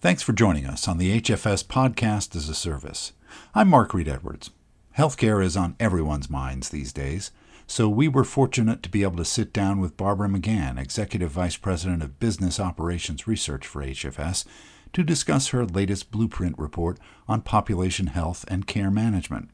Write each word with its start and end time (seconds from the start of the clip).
Thanks 0.00 0.22
for 0.22 0.32
joining 0.32 0.64
us 0.64 0.88
on 0.88 0.96
the 0.96 1.20
HFS 1.20 1.62
Podcast 1.62 2.34
as 2.34 2.48
a 2.48 2.54
Service. 2.54 3.12
I'm 3.54 3.68
Mark 3.68 3.92
Reed 3.92 4.08
Edwards. 4.08 4.48
Healthcare 4.96 5.44
is 5.44 5.58
on 5.58 5.76
everyone's 5.78 6.30
minds 6.30 6.70
these 6.70 6.90
days, 6.90 7.32
so 7.66 7.86
we 7.86 8.08
were 8.08 8.24
fortunate 8.24 8.82
to 8.82 8.88
be 8.88 9.02
able 9.02 9.18
to 9.18 9.26
sit 9.26 9.52
down 9.52 9.78
with 9.78 9.98
Barbara 9.98 10.26
McGann, 10.30 10.80
Executive 10.80 11.30
Vice 11.30 11.58
President 11.58 12.02
of 12.02 12.18
Business 12.18 12.58
Operations 12.58 13.26
Research 13.26 13.66
for 13.66 13.84
HFS, 13.84 14.46
to 14.94 15.02
discuss 15.02 15.48
her 15.48 15.66
latest 15.66 16.10
blueprint 16.10 16.58
report 16.58 16.98
on 17.28 17.42
population 17.42 18.06
health 18.06 18.46
and 18.48 18.66
care 18.66 18.90
management. 18.90 19.50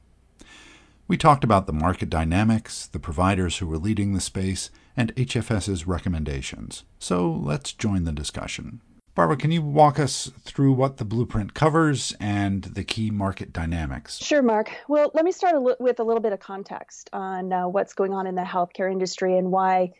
We 1.09 1.17
talked 1.17 1.43
about 1.43 1.67
the 1.67 1.73
market 1.73 2.09
dynamics, 2.09 2.87
the 2.87 3.01
providers 3.01 3.59
who 3.59 3.67
were 3.67 3.79
leading 3.79 4.13
the 4.15 4.21
space, 4.21 4.71
and 4.97 5.13
HFS's 5.17 5.89
recommendations. 5.89 6.85
So 7.01 7.33
let's 7.33 7.73
join 7.73 8.05
the 8.05 8.13
discussion. 8.13 8.81
Barbara, 9.17 9.39
can 9.39 9.51
you 9.51 9.62
walk 9.62 9.98
us 9.98 10.30
through 10.43 10.73
what 10.73 10.98
the 10.98 11.05
blueprint 11.07 11.55
covers 11.55 12.15
and 12.20 12.62
the 12.62 12.84
key 12.84 13.11
market 13.11 13.51
dynamics? 13.51 14.19
Sure, 14.19 14.42
Mark. 14.42 14.70
Well, 14.89 15.11
let 15.15 15.25
me 15.25 15.33
start 15.33 15.56
with 15.80 16.01
a 16.01 16.05
little 16.05 16.20
bit 16.20 16.34
of 16.34 16.41
context 16.41 17.09
on 17.15 17.51
uh, 17.51 17.66
what's 17.66 17.95
going 17.95 18.12
on 18.12 18.27
in 18.27 18.34
the 18.34 18.42
healthcare 18.42 18.92
industry 18.92 19.39
and 19.39 19.51
why 19.51 19.92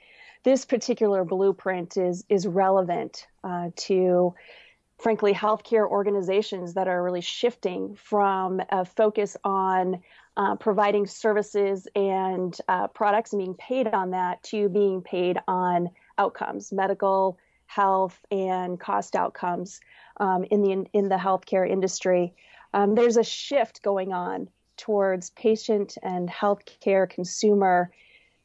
this 0.45 0.67
particular 0.67 1.25
blueprint 1.25 1.97
is 1.97 2.27
is 2.29 2.47
relevant 2.47 3.27
uh, 3.43 3.71
to, 3.77 4.35
frankly, 4.99 5.33
healthcare 5.33 5.89
organizations 5.89 6.75
that 6.75 6.87
are 6.87 7.03
really 7.03 7.23
shifting 7.23 7.95
from 7.95 8.61
a 8.69 8.85
focus 8.85 9.35
on 9.45 10.03
uh, 10.37 10.57
providing 10.57 11.07
services 11.07 11.89
and 11.97 12.59
uh, 12.69 12.87
products 12.89 13.33
and 13.33 13.41
being 13.41 13.55
paid 13.55 13.87
on 13.87 14.11
that 14.11 14.43
to 14.43 14.69
being 14.69 15.01
paid 15.01 15.39
on 15.49 15.89
outcomes, 16.19 16.71
medical 16.71 17.39
health 17.67 18.25
and 18.31 18.79
cost 18.79 19.17
outcomes 19.17 19.81
um, 20.19 20.45
in 20.45 20.63
the 20.63 20.87
in 20.93 21.09
the 21.09 21.17
healthcare 21.17 21.69
industry. 21.69 22.35
Um, 22.73 22.95
there's 22.95 23.17
a 23.17 23.25
shift 23.25 23.83
going 23.83 24.13
on 24.13 24.49
towards 24.77 25.31
patient 25.31 25.97
and 26.03 26.29
healthcare 26.29 27.09
consumer 27.09 27.91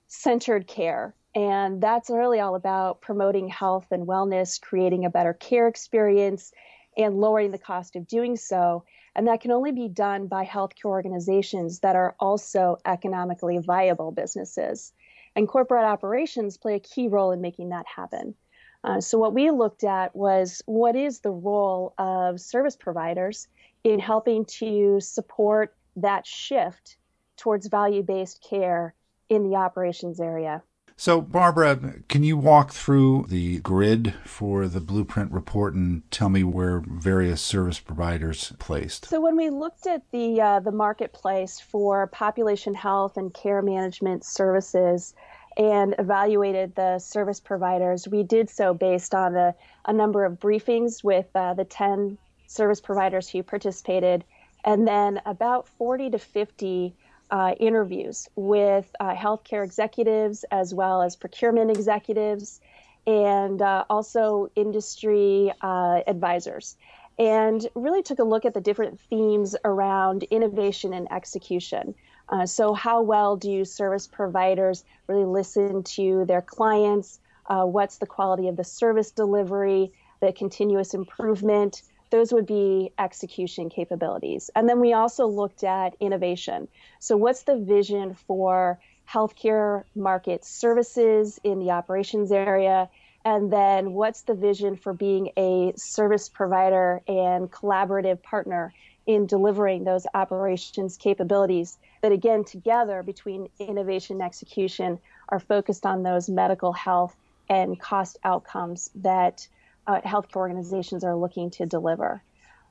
centered 0.07 0.67
care. 0.67 1.15
And 1.33 1.81
that's 1.81 2.09
really 2.09 2.39
all 2.39 2.55
about 2.55 3.01
promoting 3.01 3.47
health 3.47 3.87
and 3.91 4.07
wellness, 4.07 4.59
creating 4.59 5.05
a 5.05 5.09
better 5.09 5.33
care 5.33 5.67
experience, 5.67 6.51
and 6.97 7.15
lowering 7.15 7.51
the 7.51 7.57
cost 7.57 7.95
of 7.95 8.07
doing 8.07 8.35
so. 8.35 8.83
And 9.15 9.27
that 9.27 9.41
can 9.41 9.51
only 9.51 9.71
be 9.71 9.87
done 9.87 10.27
by 10.27 10.45
healthcare 10.45 10.85
organizations 10.85 11.79
that 11.79 11.95
are 11.95 12.15
also 12.19 12.77
economically 12.85 13.59
viable 13.59 14.11
businesses. 14.11 14.91
And 15.35 15.47
corporate 15.47 15.85
operations 15.85 16.57
play 16.57 16.75
a 16.75 16.79
key 16.79 17.07
role 17.07 17.31
in 17.31 17.39
making 17.39 17.69
that 17.69 17.85
happen. 17.87 18.35
Uh, 18.83 18.99
so, 18.99 19.17
what 19.17 19.33
we 19.33 19.51
looked 19.51 19.83
at 19.83 20.15
was 20.15 20.61
what 20.65 20.95
is 20.95 21.19
the 21.19 21.31
role 21.31 21.93
of 21.97 22.39
service 22.39 22.75
providers 22.75 23.47
in 23.83 23.99
helping 23.99 24.45
to 24.45 24.99
support 24.99 25.75
that 25.95 26.25
shift 26.25 26.97
towards 27.37 27.67
value 27.67 28.03
based 28.03 28.43
care 28.47 28.93
in 29.29 29.49
the 29.49 29.55
operations 29.55 30.19
area. 30.19 30.63
So, 30.97 31.19
Barbara, 31.19 31.95
can 32.09 32.23
you 32.23 32.37
walk 32.37 32.71
through 32.71 33.25
the 33.27 33.57
grid 33.61 34.13
for 34.23 34.67
the 34.67 34.79
blueprint 34.79 35.31
report 35.31 35.73
and 35.73 36.03
tell 36.11 36.29
me 36.29 36.43
where 36.43 36.83
various 36.85 37.41
service 37.41 37.79
providers 37.79 38.53
placed? 38.59 39.05
So, 39.05 39.19
when 39.19 39.35
we 39.35 39.49
looked 39.49 39.87
at 39.87 40.03
the 40.11 40.39
uh, 40.39 40.59
the 40.59 40.71
marketplace 40.71 41.59
for 41.59 42.05
population 42.07 42.75
health 42.75 43.17
and 43.17 43.33
care 43.33 43.63
management 43.63 44.23
services, 44.23 45.15
and 45.57 45.95
evaluated 45.99 46.75
the 46.75 46.99
service 46.99 47.39
providers. 47.39 48.07
We 48.07 48.23
did 48.23 48.49
so 48.49 48.73
based 48.73 49.13
on 49.13 49.35
a, 49.35 49.55
a 49.85 49.93
number 49.93 50.25
of 50.25 50.39
briefings 50.39 51.03
with 51.03 51.27
uh, 51.35 51.53
the 51.53 51.65
10 51.65 52.17
service 52.47 52.81
providers 52.81 53.29
who 53.29 53.43
participated, 53.43 54.23
and 54.65 54.87
then 54.87 55.21
about 55.25 55.67
40 55.67 56.11
to 56.11 56.19
50 56.19 56.93
uh, 57.31 57.55
interviews 57.59 58.27
with 58.35 58.93
uh, 58.99 59.15
healthcare 59.15 59.63
executives 59.63 60.43
as 60.51 60.73
well 60.73 61.01
as 61.01 61.15
procurement 61.15 61.71
executives 61.71 62.59
and 63.07 63.61
uh, 63.61 63.85
also 63.89 64.51
industry 64.55 65.51
uh, 65.61 66.01
advisors. 66.07 66.75
And 67.17 67.67
really 67.75 68.03
took 68.03 68.19
a 68.19 68.23
look 68.23 68.45
at 68.45 68.53
the 68.53 68.61
different 68.61 68.99
themes 69.09 69.55
around 69.63 70.23
innovation 70.23 70.93
and 70.93 71.11
execution. 71.11 71.95
Uh, 72.31 72.45
so, 72.45 72.73
how 72.73 73.01
well 73.01 73.35
do 73.35 73.65
service 73.65 74.07
providers 74.07 74.85
really 75.07 75.25
listen 75.25 75.83
to 75.83 76.23
their 76.25 76.41
clients? 76.41 77.19
Uh, 77.47 77.65
what's 77.65 77.97
the 77.97 78.05
quality 78.05 78.47
of 78.47 78.55
the 78.55 78.63
service 78.63 79.11
delivery, 79.11 79.91
the 80.21 80.31
continuous 80.31 80.93
improvement? 80.93 81.81
Those 82.09 82.31
would 82.31 82.45
be 82.45 82.91
execution 82.97 83.69
capabilities. 83.69 84.49
And 84.55 84.67
then 84.67 84.79
we 84.79 84.93
also 84.93 85.27
looked 85.27 85.63
at 85.63 85.95
innovation. 85.99 86.69
So, 86.99 87.17
what's 87.17 87.43
the 87.43 87.57
vision 87.57 88.15
for 88.15 88.79
healthcare 89.09 89.83
market 89.93 90.45
services 90.45 91.37
in 91.43 91.59
the 91.59 91.71
operations 91.71 92.31
area? 92.31 92.89
And 93.25 93.51
then, 93.51 93.91
what's 93.91 94.21
the 94.21 94.35
vision 94.35 94.77
for 94.77 94.93
being 94.93 95.31
a 95.37 95.73
service 95.75 96.29
provider 96.29 97.01
and 97.09 97.51
collaborative 97.51 98.23
partner 98.23 98.73
in 99.13 99.25
delivering 99.25 99.83
those 99.83 100.05
operations 100.13 100.97
capabilities 100.97 101.77
that 102.01 102.11
again 102.11 102.43
together 102.43 103.03
between 103.03 103.47
innovation 103.59 104.17
and 104.17 104.23
execution 104.23 104.99
are 105.29 105.39
focused 105.39 105.85
on 105.85 106.03
those 106.03 106.29
medical 106.29 106.73
health 106.73 107.15
and 107.49 107.79
cost 107.79 108.17
outcomes 108.23 108.89
that 108.95 109.47
uh, 109.87 109.99
healthcare 110.01 110.37
organizations 110.37 111.03
are 111.03 111.15
looking 111.15 111.49
to 111.49 111.65
deliver. 111.65 112.23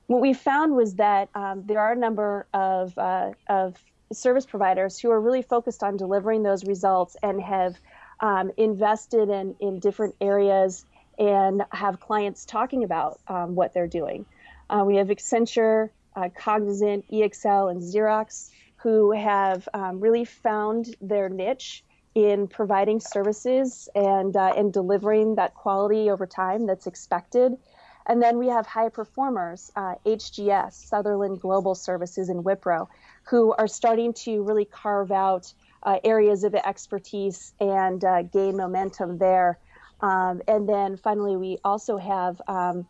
What 0.07 0.21
we 0.21 0.33
found 0.33 0.75
was 0.75 0.95
that 0.95 1.29
um, 1.35 1.65
there 1.67 1.81
are 1.81 1.93
a 1.93 1.97
number 1.97 2.47
of, 2.55 2.97
uh, 2.99 3.33
of 3.49 3.77
service 4.13 4.47
providers 4.47 4.99
who 4.99 5.11
are 5.11 5.21
really 5.21 5.43
focused 5.43 5.83
on 5.83 5.97
delivering 5.97 6.43
those 6.43 6.65
results 6.65 7.17
and 7.23 7.41
have 7.41 7.77
um, 8.21 8.51
invested 8.57 9.29
in, 9.29 9.55
in 9.61 9.79
different 9.79 10.15
areas 10.21 10.85
and 11.19 11.63
have 11.73 12.01
clients 12.01 12.45
talking 12.45 12.83
about 12.83 13.21
um, 13.29 13.55
what 13.55 13.73
they're 13.75 13.87
doing. 13.87 14.25
Uh, 14.71 14.83
we 14.87 14.97
have 14.97 15.09
Accenture, 15.09 15.91
uh, 16.17 16.29
Cognizant, 16.37 17.05
EXL, 17.11 17.71
and 17.71 17.81
Xerox 17.81 18.51
who 18.83 19.13
have 19.13 19.69
um, 19.75 20.01
really 20.01 20.25
found 20.25 20.97
their 21.03 21.29
niche 21.29 21.85
in 22.15 22.49
providing 22.49 22.99
services 22.99 23.89
and 23.95 24.37
uh, 24.37 24.63
delivering 24.71 25.35
that 25.35 25.55
quality 25.55 26.11
over 26.11 26.27
time 26.27 26.67
that's 26.67 26.87
expected. 26.87 27.57
And 28.07 28.23
then 28.23 28.39
we 28.39 28.49
have 28.49 28.67
high 28.67 28.89
performers, 28.89 29.71
uh, 29.77 29.95
HGS, 30.07 30.73
Sutherland 30.73 31.41
Global 31.41 31.75
Services, 31.75 32.31
and 32.31 32.43
Wipro, 32.43 32.89
who 33.25 33.53
are 33.53 33.69
starting 33.69 34.15
to 34.15 34.43
really 34.43 34.65
carve 34.65 35.13
out 35.13 35.53
uh, 35.83 35.99
areas 36.03 36.43
of 36.43 36.55
expertise 36.55 37.53
and 37.61 38.03
uh, 38.03 38.23
gain 38.23 38.57
momentum 38.57 39.19
there. 39.19 39.59
Um, 40.01 40.41
and 40.49 40.67
then 40.67 40.97
finally, 40.97 41.37
we 41.37 41.59
also 41.65 41.99
have 41.99 42.41
um, 42.49 42.87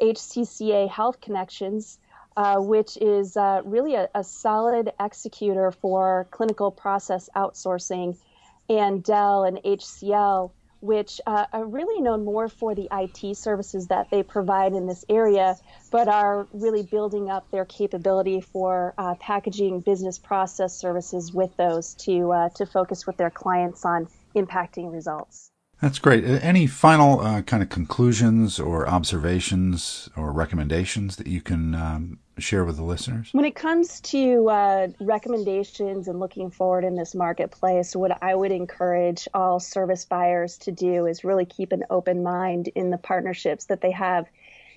HCCA 0.00 0.88
Health 0.88 1.20
Connections, 1.20 1.98
uh, 2.36 2.58
which 2.58 2.98
is 2.98 3.36
uh, 3.36 3.62
really 3.64 3.94
a, 3.94 4.08
a, 4.14 4.22
solid 4.22 4.92
executor 5.00 5.70
for 5.70 6.26
clinical 6.30 6.70
process 6.70 7.30
outsourcing, 7.34 8.16
and 8.68 9.02
Dell 9.02 9.44
and 9.44 9.58
HCL, 9.58 10.50
which 10.80 11.20
uh, 11.26 11.46
are 11.52 11.64
really 11.64 12.02
known 12.02 12.24
more 12.24 12.48
for 12.48 12.74
the 12.74 12.88
IT 12.92 13.36
services 13.36 13.86
that 13.86 14.10
they 14.10 14.22
provide 14.22 14.74
in 14.74 14.86
this 14.86 15.04
area, 15.08 15.56
but 15.90 16.08
are 16.08 16.46
really 16.52 16.82
building 16.82 17.30
up 17.30 17.50
their 17.50 17.64
capability 17.64 18.40
for 18.40 18.92
uh, 18.98 19.14
packaging 19.14 19.80
business 19.80 20.18
process 20.18 20.76
services 20.76 21.32
with 21.32 21.56
those 21.56 21.94
to 21.94 22.32
uh, 22.32 22.48
to 22.50 22.66
focus 22.66 23.06
with 23.06 23.16
their 23.16 23.30
clients 23.30 23.84
on 23.84 24.08
impacting 24.34 24.92
results. 24.92 25.50
That's 25.80 25.98
great. 25.98 26.24
Uh, 26.24 26.38
any 26.42 26.66
final 26.66 27.20
uh, 27.20 27.42
kind 27.42 27.62
of 27.62 27.68
conclusions 27.68 28.58
or 28.58 28.88
observations 28.88 30.08
or 30.16 30.32
recommendations 30.32 31.16
that 31.16 31.26
you 31.26 31.42
can 31.42 31.74
um, 31.74 32.18
share 32.38 32.64
with 32.64 32.76
the 32.76 32.82
listeners? 32.82 33.28
When 33.32 33.44
it 33.44 33.54
comes 33.54 34.00
to 34.00 34.48
uh, 34.48 34.88
recommendations 35.00 36.08
and 36.08 36.18
looking 36.18 36.50
forward 36.50 36.84
in 36.84 36.96
this 36.96 37.14
marketplace, 37.14 37.94
what 37.94 38.22
I 38.22 38.34
would 38.34 38.52
encourage 38.52 39.28
all 39.34 39.60
service 39.60 40.04
buyers 40.06 40.56
to 40.58 40.72
do 40.72 41.06
is 41.06 41.24
really 41.24 41.44
keep 41.44 41.72
an 41.72 41.84
open 41.90 42.22
mind 42.22 42.68
in 42.68 42.90
the 42.90 42.98
partnerships 42.98 43.66
that 43.66 43.82
they 43.82 43.90
have 43.90 44.26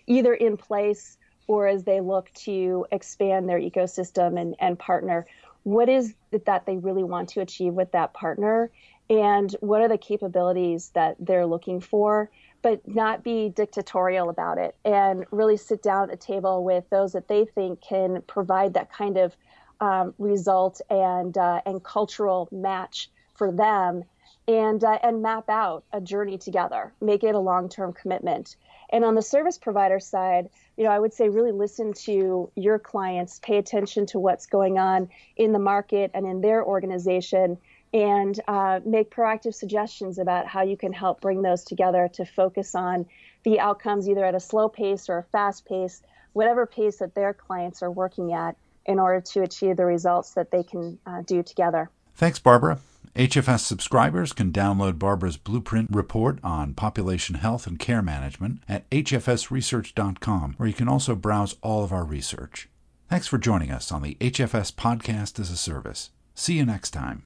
either 0.07 0.33
in 0.33 0.57
place 0.57 1.17
or 1.47 1.67
as 1.67 1.83
they 1.83 2.01
look 2.01 2.31
to 2.33 2.85
expand 2.91 3.47
their 3.47 3.59
ecosystem 3.59 4.39
and, 4.39 4.55
and 4.59 4.77
partner. 4.77 5.25
What 5.63 5.89
is 5.89 6.13
it 6.31 6.45
that 6.45 6.65
they 6.65 6.77
really 6.77 7.03
want 7.03 7.29
to 7.29 7.41
achieve 7.41 7.73
with 7.73 7.91
that 7.91 8.13
partner? 8.13 8.71
and 9.09 9.55
what 9.59 9.81
are 9.81 9.87
the 9.87 9.97
capabilities 9.97 10.91
that 10.93 11.15
they're 11.19 11.45
looking 11.45 11.81
for, 11.81 12.29
but 12.61 12.87
not 12.87 13.23
be 13.23 13.49
dictatorial 13.49 14.29
about 14.29 14.57
it 14.57 14.75
and 14.85 15.25
really 15.31 15.57
sit 15.57 15.81
down 15.81 16.09
at 16.09 16.13
a 16.13 16.17
table 16.17 16.63
with 16.63 16.87
those 16.89 17.13
that 17.13 17.27
they 17.27 17.45
think 17.45 17.81
can 17.81 18.21
provide 18.27 18.73
that 18.73 18.91
kind 18.91 19.17
of 19.17 19.35
um, 19.81 20.13
result 20.19 20.81
and 20.89 21.37
uh, 21.37 21.61
and 21.65 21.83
cultural 21.83 22.49
match 22.51 23.09
for 23.35 23.51
them 23.51 24.03
and 24.49 24.83
uh, 24.83 24.97
and 25.03 25.21
map 25.21 25.47
out 25.47 25.83
a 25.93 26.01
journey 26.01 26.37
together 26.37 26.91
make 27.01 27.23
it 27.23 27.35
a 27.35 27.39
long-term 27.39 27.93
commitment 27.93 28.55
And 28.91 29.05
on 29.05 29.13
the 29.13 29.21
service 29.21 29.59
provider 29.59 29.99
side, 29.99 30.49
you 30.75 30.83
know, 30.83 30.89
I 30.89 30.97
would 30.97 31.13
say 31.13 31.29
really 31.29 31.51
listen 31.51 31.93
to 32.05 32.49
your 32.55 32.79
clients, 32.79 33.39
pay 33.39 33.57
attention 33.57 34.07
to 34.07 34.19
what's 34.19 34.47
going 34.47 34.79
on 34.79 35.09
in 35.37 35.53
the 35.53 35.59
market 35.59 36.09
and 36.15 36.25
in 36.25 36.41
their 36.41 36.65
organization, 36.65 37.59
and 37.93 38.39
uh, 38.47 38.79
make 38.83 39.11
proactive 39.11 39.53
suggestions 39.53 40.17
about 40.17 40.47
how 40.47 40.63
you 40.63 40.75
can 40.75 40.93
help 40.93 41.21
bring 41.21 41.43
those 41.43 41.63
together 41.63 42.09
to 42.13 42.25
focus 42.25 42.73
on 42.73 43.05
the 43.43 43.59
outcomes 43.59 44.09
either 44.09 44.25
at 44.25 44.33
a 44.33 44.39
slow 44.39 44.67
pace 44.67 45.09
or 45.09 45.19
a 45.19 45.23
fast 45.23 45.65
pace, 45.65 46.01
whatever 46.33 46.65
pace 46.65 46.97
that 46.97 47.13
their 47.13 47.33
clients 47.33 47.83
are 47.83 47.91
working 47.91 48.33
at 48.33 48.55
in 48.85 48.99
order 48.99 49.21
to 49.21 49.43
achieve 49.43 49.77
the 49.77 49.85
results 49.85 50.33
that 50.33 50.49
they 50.49 50.63
can 50.63 50.97
uh, 51.05 51.21
do 51.21 51.43
together. 51.43 51.91
Thanks, 52.15 52.39
Barbara. 52.39 52.79
HFS 53.19 53.59
subscribers 53.65 54.31
can 54.31 54.53
download 54.53 54.97
Barbara's 54.97 55.35
blueprint 55.35 55.89
report 55.91 56.39
on 56.41 56.73
population 56.73 57.35
health 57.35 57.67
and 57.67 57.77
care 57.77 58.01
management 58.01 58.63
at 58.69 58.89
hfsresearch.com, 58.91 60.53
where 60.55 60.67
you 60.69 60.73
can 60.73 60.87
also 60.87 61.15
browse 61.15 61.57
all 61.61 61.83
of 61.83 61.91
our 61.91 62.05
research. 62.05 62.69
Thanks 63.09 63.27
for 63.27 63.37
joining 63.37 63.71
us 63.71 63.91
on 63.91 64.03
the 64.03 64.15
HFS 64.21 64.73
Podcast 64.73 65.37
as 65.37 65.51
a 65.51 65.57
Service. 65.57 66.11
See 66.33 66.53
you 66.53 66.65
next 66.65 66.91
time. 66.91 67.17